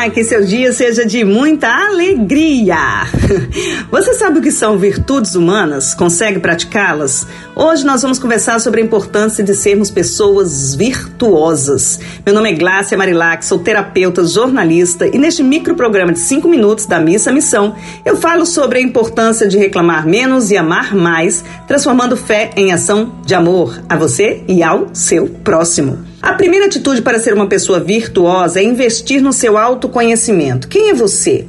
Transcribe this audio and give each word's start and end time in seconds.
Olá, 0.00 0.08
que 0.08 0.24
seu 0.24 0.42
dia 0.42 0.72
seja 0.72 1.04
de 1.04 1.22
muita 1.26 1.68
alegria. 1.68 3.04
Você 3.92 4.14
sabe 4.14 4.38
o 4.38 4.42
que 4.42 4.50
são 4.50 4.78
virtudes 4.78 5.34
humanas? 5.34 5.92
Consegue 5.92 6.40
praticá-las? 6.40 7.26
Hoje 7.54 7.84
nós 7.84 8.00
vamos 8.00 8.18
conversar 8.18 8.58
sobre 8.60 8.80
a 8.80 8.84
importância 8.84 9.44
de 9.44 9.54
sermos 9.54 9.90
pessoas 9.90 10.74
virtuosas. 10.74 12.00
Meu 12.24 12.34
nome 12.34 12.50
é 12.50 12.54
Glácia 12.54 12.96
Marilac, 12.96 13.44
sou 13.44 13.58
terapeuta, 13.58 14.26
jornalista 14.26 15.06
e 15.06 15.18
neste 15.18 15.42
microprograma 15.42 16.14
de 16.14 16.20
5 16.20 16.48
minutos 16.48 16.86
da 16.86 16.98
Missa 16.98 17.30
Missão, 17.30 17.76
eu 18.02 18.16
falo 18.16 18.46
sobre 18.46 18.78
a 18.78 18.82
importância 18.82 19.46
de 19.46 19.58
reclamar 19.58 20.08
menos 20.08 20.50
e 20.50 20.56
amar 20.56 20.96
mais, 20.96 21.44
transformando 21.68 22.16
fé 22.16 22.52
em 22.56 22.72
ação 22.72 23.16
de 23.26 23.34
amor 23.34 23.78
a 23.86 23.98
você 23.98 24.42
e 24.48 24.62
ao 24.62 24.88
seu 24.94 25.28
próximo. 25.28 26.09
A 26.22 26.34
primeira 26.34 26.66
atitude 26.66 27.00
para 27.00 27.18
ser 27.18 27.32
uma 27.32 27.46
pessoa 27.46 27.80
virtuosa 27.80 28.60
é 28.60 28.62
investir 28.62 29.22
no 29.22 29.32
seu 29.32 29.56
autoconhecimento. 29.56 30.68
Quem 30.68 30.90
é 30.90 30.94
você? 30.94 31.46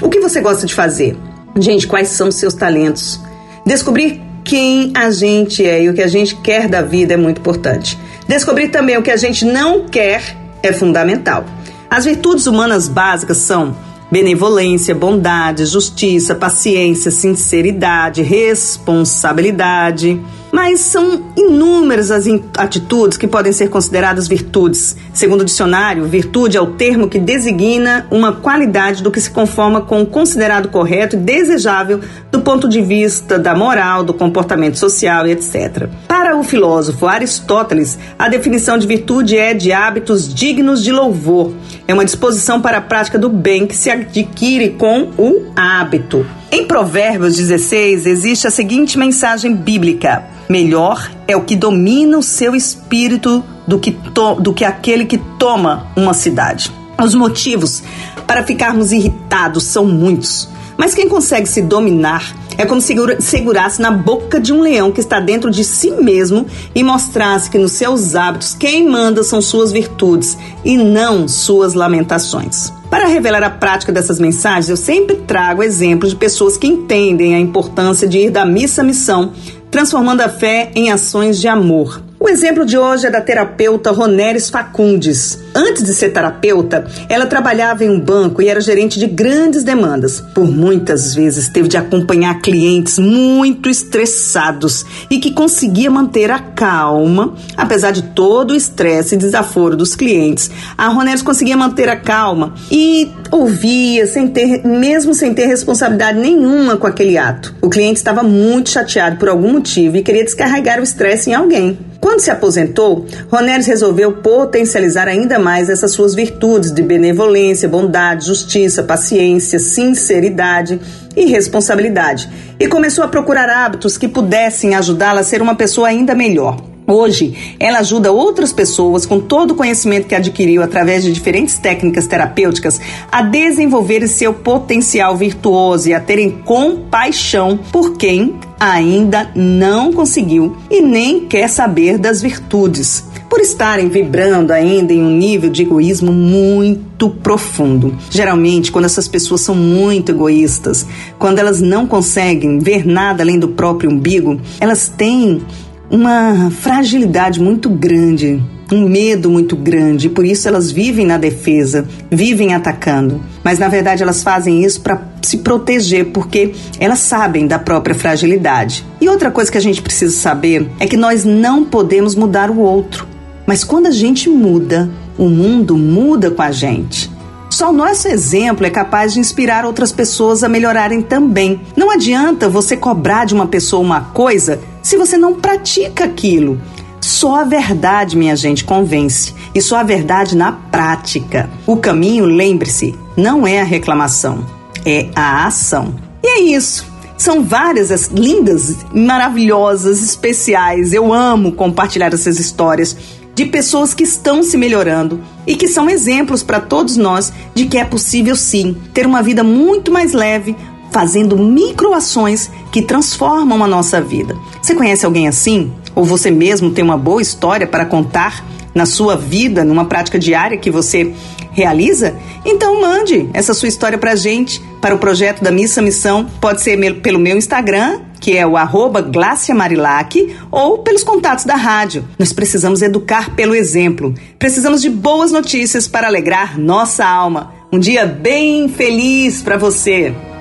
O 0.00 0.08
que 0.08 0.20
você 0.20 0.40
gosta 0.40 0.66
de 0.66 0.74
fazer? 0.74 1.14
Gente, 1.58 1.86
quais 1.86 2.08
são 2.08 2.28
os 2.28 2.36
seus 2.36 2.54
talentos? 2.54 3.20
Descobrir 3.66 4.22
quem 4.42 4.90
a 4.94 5.10
gente 5.10 5.66
é 5.66 5.82
e 5.82 5.90
o 5.90 5.94
que 5.94 6.02
a 6.02 6.06
gente 6.06 6.34
quer 6.36 6.66
da 6.66 6.80
vida 6.80 7.12
é 7.12 7.16
muito 7.16 7.40
importante. 7.40 7.98
Descobrir 8.26 8.68
também 8.68 8.96
o 8.96 9.02
que 9.02 9.10
a 9.10 9.16
gente 9.18 9.44
não 9.44 9.86
quer 9.86 10.34
é 10.62 10.72
fundamental. 10.72 11.44
As 11.90 12.06
virtudes 12.06 12.46
humanas 12.46 12.88
básicas 12.88 13.36
são 13.36 13.76
benevolência, 14.10 14.94
bondade, 14.94 15.66
justiça, 15.66 16.34
paciência, 16.34 17.10
sinceridade, 17.10 18.22
responsabilidade. 18.22 20.20
Mas 20.52 20.80
são 20.80 21.32
inúmeras 21.36 22.10
as 22.10 22.24
atitudes 22.56 23.18
que 23.18 23.26
podem 23.26 23.52
ser 23.52 23.68
consideradas 23.68 24.26
virtudes. 24.26 24.96
Segundo 25.12 25.42
o 25.42 25.44
dicionário, 25.44 26.04
virtude 26.04 26.56
é 26.56 26.60
o 26.60 26.68
termo 26.68 27.08
que 27.08 27.18
designa 27.18 28.06
uma 28.10 28.32
qualidade 28.32 29.02
do 29.02 29.10
que 29.10 29.20
se 29.20 29.30
conforma 29.30 29.82
com 29.82 30.00
o 30.00 30.06
considerado 30.06 30.68
correto 30.68 31.16
e 31.16 31.18
desejável 31.18 32.00
do 32.30 32.40
ponto 32.40 32.68
de 32.68 32.80
vista 32.80 33.38
da 33.38 33.54
moral, 33.54 34.02
do 34.02 34.14
comportamento 34.14 34.78
social 34.78 35.26
e 35.26 35.32
etc. 35.32 35.88
Para 36.08 36.25
o 36.38 36.44
filósofo 36.44 37.06
Aristóteles, 37.06 37.98
a 38.18 38.28
definição 38.28 38.78
de 38.78 38.86
virtude 38.86 39.36
é 39.36 39.54
de 39.54 39.72
hábitos 39.72 40.32
dignos 40.32 40.82
de 40.82 40.92
louvor. 40.92 41.52
É 41.86 41.94
uma 41.94 42.04
disposição 42.04 42.60
para 42.60 42.78
a 42.78 42.80
prática 42.80 43.18
do 43.18 43.28
bem 43.28 43.66
que 43.66 43.76
se 43.76 43.90
adquire 43.90 44.70
com 44.70 45.10
o 45.18 45.52
hábito. 45.56 46.26
Em 46.50 46.66
Provérbios 46.66 47.36
16 47.36 48.06
existe 48.06 48.46
a 48.46 48.50
seguinte 48.50 48.98
mensagem 48.98 49.54
bíblica: 49.54 50.24
Melhor 50.48 51.10
é 51.26 51.36
o 51.36 51.42
que 51.42 51.56
domina 51.56 52.18
o 52.18 52.22
seu 52.22 52.54
espírito 52.54 53.44
do 53.66 53.78
que, 53.78 53.96
do 54.40 54.54
que 54.54 54.64
aquele 54.64 55.04
que 55.04 55.18
toma 55.38 55.88
uma 55.96 56.14
cidade. 56.14 56.72
Os 57.02 57.14
motivos 57.14 57.82
para 58.26 58.42
ficarmos 58.42 58.92
irritados 58.92 59.64
são 59.64 59.84
muitos, 59.84 60.48
mas 60.76 60.94
quem 60.94 61.08
consegue 61.08 61.48
se 61.48 61.62
dominar 61.62 62.34
é 62.58 62.64
como 62.64 62.80
se 62.80 62.94
segurasse 63.20 63.80
na 63.80 63.90
boca 63.90 64.40
de 64.40 64.52
um 64.52 64.60
leão 64.60 64.90
que 64.90 65.00
está 65.00 65.20
dentro 65.20 65.50
de 65.50 65.62
si 65.62 65.90
mesmo 65.90 66.46
e 66.74 66.82
mostrasse 66.82 67.50
que 67.50 67.58
nos 67.58 67.72
seus 67.72 68.14
hábitos 68.14 68.54
quem 68.54 68.88
manda 68.88 69.22
são 69.22 69.40
suas 69.40 69.72
virtudes 69.72 70.36
e 70.64 70.76
não 70.76 71.28
suas 71.28 71.74
lamentações. 71.74 72.72
Para 72.90 73.06
revelar 73.06 73.42
a 73.42 73.50
prática 73.50 73.92
dessas 73.92 74.20
mensagens, 74.20 74.68
eu 74.68 74.76
sempre 74.76 75.16
trago 75.16 75.62
exemplos 75.62 76.10
de 76.10 76.16
pessoas 76.16 76.56
que 76.56 76.66
entendem 76.66 77.34
a 77.34 77.40
importância 77.40 78.06
de 78.06 78.18
ir 78.18 78.30
da 78.30 78.46
missa 78.46 78.82
à 78.82 78.84
missão, 78.84 79.32
transformando 79.70 80.20
a 80.20 80.28
fé 80.28 80.70
em 80.74 80.90
ações 80.90 81.40
de 81.40 81.48
amor. 81.48 82.05
O 82.26 82.28
exemplo 82.28 82.66
de 82.66 82.76
hoje 82.76 83.06
é 83.06 83.10
da 83.10 83.20
terapeuta 83.20 83.92
Roneres 83.92 84.50
Facundes. 84.50 85.38
Antes 85.54 85.84
de 85.84 85.94
ser 85.94 86.08
terapeuta, 86.08 86.84
ela 87.08 87.24
trabalhava 87.24 87.84
em 87.84 87.88
um 87.88 88.00
banco 88.00 88.42
e 88.42 88.48
era 88.48 88.60
gerente 88.60 88.98
de 88.98 89.06
grandes 89.06 89.62
demandas. 89.62 90.20
Por 90.34 90.44
muitas 90.44 91.14
vezes 91.14 91.48
teve 91.48 91.68
de 91.68 91.76
acompanhar 91.76 92.40
clientes 92.40 92.98
muito 92.98 93.70
estressados 93.70 94.84
e 95.08 95.20
que 95.20 95.30
conseguia 95.30 95.88
manter 95.88 96.32
a 96.32 96.40
calma, 96.40 97.32
apesar 97.56 97.92
de 97.92 98.02
todo 98.02 98.50
o 98.50 98.56
estresse 98.56 99.14
e 99.14 99.18
desaforo 99.18 99.76
dos 99.76 99.94
clientes. 99.94 100.50
A 100.76 100.88
Roneres 100.88 101.22
conseguia 101.22 101.56
manter 101.56 101.88
a 101.88 101.94
calma 101.94 102.54
e 102.72 103.08
ouvia 103.30 104.04
sem 104.08 104.26
ter, 104.26 104.66
mesmo 104.66 105.14
sem 105.14 105.32
ter 105.32 105.46
responsabilidade 105.46 106.18
nenhuma 106.18 106.76
com 106.76 106.88
aquele 106.88 107.16
ato. 107.16 107.54
O 107.62 107.70
cliente 107.70 107.98
estava 107.98 108.24
muito 108.24 108.68
chateado 108.68 109.16
por 109.16 109.28
algum 109.28 109.52
motivo 109.52 109.96
e 109.96 110.02
queria 110.02 110.24
descarregar 110.24 110.80
o 110.80 110.82
estresse 110.82 111.30
em 111.30 111.34
alguém. 111.34 111.78
Quando 112.06 112.20
se 112.20 112.30
aposentou, 112.30 113.04
Roneres 113.28 113.66
resolveu 113.66 114.12
potencializar 114.12 115.08
ainda 115.08 115.40
mais 115.40 115.68
essas 115.68 115.90
suas 115.90 116.14
virtudes 116.14 116.70
de 116.70 116.80
benevolência, 116.80 117.68
bondade, 117.68 118.26
justiça, 118.26 118.84
paciência, 118.84 119.58
sinceridade 119.58 120.80
e 121.16 121.24
responsabilidade 121.26 122.30
e 122.60 122.68
começou 122.68 123.02
a 123.02 123.08
procurar 123.08 123.50
hábitos 123.50 123.98
que 123.98 124.06
pudessem 124.06 124.76
ajudá-la 124.76 125.22
a 125.22 125.24
ser 125.24 125.42
uma 125.42 125.56
pessoa 125.56 125.88
ainda 125.88 126.14
melhor. 126.14 126.62
Hoje, 126.86 127.56
ela 127.58 127.80
ajuda 127.80 128.12
outras 128.12 128.52
pessoas 128.52 129.04
com 129.04 129.18
todo 129.18 129.50
o 129.50 129.56
conhecimento 129.56 130.06
que 130.06 130.14
adquiriu 130.14 130.62
através 130.62 131.02
de 131.02 131.12
diferentes 131.12 131.58
técnicas 131.58 132.06
terapêuticas 132.06 132.80
a 133.10 133.20
desenvolver 133.20 134.06
seu 134.06 134.32
potencial 134.32 135.16
virtuoso 135.16 135.88
e 135.88 135.92
a 135.92 135.98
terem 135.98 136.30
compaixão 136.30 137.58
por 137.72 137.96
quem 137.96 138.38
ainda 138.58 139.30
não 139.34 139.92
conseguiu 139.92 140.56
e 140.70 140.80
nem 140.80 141.26
quer 141.26 141.48
saber 141.48 141.98
das 141.98 142.22
virtudes, 142.22 143.04
por 143.28 143.40
estarem 143.40 143.88
vibrando 143.88 144.52
ainda 144.52 144.92
em 144.92 145.02
um 145.02 145.10
nível 145.10 145.50
de 145.50 145.62
egoísmo 145.62 146.12
muito 146.12 147.10
profundo. 147.10 147.96
Geralmente, 148.10 148.70
quando 148.70 148.84
essas 148.84 149.08
pessoas 149.08 149.40
são 149.40 149.54
muito 149.54 150.12
egoístas, 150.12 150.86
quando 151.18 151.38
elas 151.38 151.60
não 151.60 151.86
conseguem 151.86 152.58
ver 152.58 152.86
nada 152.86 153.22
além 153.22 153.38
do 153.38 153.48
próprio 153.48 153.90
umbigo, 153.90 154.40
elas 154.60 154.88
têm 154.88 155.42
uma 155.90 156.50
fragilidade 156.50 157.40
muito 157.40 157.68
grande, 157.70 158.42
um 158.72 158.88
medo 158.88 159.30
muito 159.30 159.54
grande, 159.54 160.06
e 160.06 160.10
por 160.10 160.24
isso 160.24 160.48
elas 160.48 160.70
vivem 160.72 161.06
na 161.06 161.18
defesa, 161.18 161.86
vivem 162.10 162.54
atacando. 162.54 163.20
Mas 163.44 163.58
na 163.58 163.68
verdade 163.68 164.02
elas 164.02 164.22
fazem 164.22 164.64
isso 164.64 164.80
para 164.80 165.00
se 165.22 165.38
proteger, 165.38 166.06
porque 166.06 166.52
elas 166.80 166.98
sabem 166.98 167.46
da 167.46 167.58
própria 167.58 167.94
fragilidade. 167.94 168.84
E 169.00 169.08
outra 169.08 169.30
coisa 169.30 169.50
que 169.50 169.58
a 169.58 169.62
gente 169.62 169.82
precisa 169.82 170.16
saber 170.16 170.68
é 170.80 170.86
que 170.86 170.96
nós 170.96 171.24
não 171.24 171.64
podemos 171.64 172.14
mudar 172.14 172.50
o 172.50 172.58
outro. 172.58 173.06
Mas 173.46 173.62
quando 173.62 173.86
a 173.86 173.92
gente 173.92 174.28
muda, 174.28 174.90
o 175.16 175.28
mundo 175.28 175.76
muda 175.76 176.30
com 176.30 176.42
a 176.42 176.50
gente. 176.50 177.10
Só 177.48 177.70
o 177.70 177.72
nosso 177.72 178.08
exemplo 178.08 178.66
é 178.66 178.70
capaz 178.70 179.14
de 179.14 179.20
inspirar 179.20 179.64
outras 179.64 179.92
pessoas 179.92 180.42
a 180.42 180.48
melhorarem 180.48 181.00
também. 181.00 181.60
Não 181.76 181.90
adianta 181.90 182.48
você 182.48 182.76
cobrar 182.76 183.24
de 183.24 183.34
uma 183.34 183.46
pessoa 183.46 183.80
uma 183.80 184.00
coisa 184.00 184.60
se 184.86 184.96
você 184.96 185.18
não 185.18 185.34
pratica 185.34 186.04
aquilo. 186.04 186.60
Só 187.00 187.40
a 187.40 187.44
verdade, 187.44 188.16
minha 188.16 188.36
gente, 188.36 188.62
convence. 188.62 189.34
E 189.52 189.60
só 189.60 189.78
a 189.78 189.82
verdade 189.82 190.36
na 190.36 190.52
prática. 190.52 191.50
O 191.66 191.76
caminho, 191.76 192.24
lembre-se, 192.24 192.94
não 193.16 193.44
é 193.44 193.60
a 193.60 193.64
reclamação, 193.64 194.46
é 194.84 195.08
a 195.16 195.44
ação. 195.44 195.92
E 196.22 196.28
é 196.28 196.40
isso. 196.40 196.86
São 197.18 197.42
várias 197.42 197.90
as 197.90 198.06
lindas, 198.06 198.76
maravilhosas, 198.94 200.00
especiais. 200.00 200.92
Eu 200.92 201.12
amo 201.12 201.50
compartilhar 201.50 202.14
essas 202.14 202.38
histórias 202.38 202.96
de 203.34 203.44
pessoas 203.44 203.92
que 203.92 204.04
estão 204.04 204.40
se 204.40 204.56
melhorando 204.56 205.20
e 205.44 205.56
que 205.56 205.66
são 205.66 205.90
exemplos 205.90 206.44
para 206.44 206.60
todos 206.60 206.96
nós 206.96 207.32
de 207.56 207.66
que 207.66 207.76
é 207.76 207.84
possível 207.84 208.36
sim 208.36 208.76
ter 208.94 209.04
uma 209.04 209.20
vida 209.20 209.42
muito 209.42 209.90
mais 209.90 210.12
leve, 210.12 210.54
fazendo 210.96 211.36
microações 211.36 212.50
que 212.72 212.80
transformam 212.80 213.62
a 213.62 213.66
nossa 213.66 214.00
vida. 214.00 214.34
Você 214.62 214.74
conhece 214.74 215.04
alguém 215.04 215.28
assim? 215.28 215.70
Ou 215.94 216.06
você 216.06 216.30
mesmo 216.30 216.70
tem 216.70 216.82
uma 216.82 216.96
boa 216.96 217.20
história 217.20 217.66
para 217.66 217.84
contar 217.84 218.42
na 218.74 218.86
sua 218.86 219.14
vida, 219.14 219.62
numa 219.62 219.84
prática 219.84 220.18
diária 220.18 220.56
que 220.56 220.70
você 220.70 221.12
realiza? 221.52 222.16
Então 222.46 222.80
mande 222.80 223.28
essa 223.34 223.52
sua 223.52 223.68
história 223.68 223.98
para 223.98 224.16
gente, 224.16 224.58
para 224.80 224.94
o 224.94 224.98
projeto 224.98 225.44
da 225.44 225.50
Missa 225.50 225.82
Missão. 225.82 226.30
Pode 226.40 226.62
ser 226.62 226.78
pelo 227.02 227.18
meu 227.18 227.36
Instagram, 227.36 228.00
que 228.18 228.34
é 228.34 228.46
o 228.46 228.56
arroba 228.56 229.06
Marilac, 229.54 230.34
ou 230.50 230.78
pelos 230.78 231.04
contatos 231.04 231.44
da 231.44 231.56
rádio. 231.56 232.08
Nós 232.18 232.32
precisamos 232.32 232.80
educar 232.80 233.34
pelo 233.34 233.54
exemplo. 233.54 234.14
Precisamos 234.38 234.80
de 234.80 234.88
boas 234.88 235.30
notícias 235.30 235.86
para 235.86 236.06
alegrar 236.06 236.58
nossa 236.58 237.04
alma. 237.04 237.52
Um 237.70 237.78
dia 237.78 238.06
bem 238.06 238.66
feliz 238.66 239.42
para 239.42 239.58
você. 239.58 240.14